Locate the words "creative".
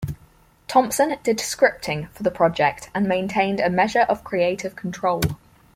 4.23-4.75